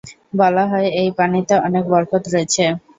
[0.39, 2.63] বলা হয় এই পানিতে অনেক বরকত রয়েছে।